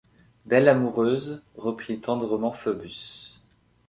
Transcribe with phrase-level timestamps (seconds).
[0.47, 3.39] Belle amoureuse, reprit tendrement Phœbus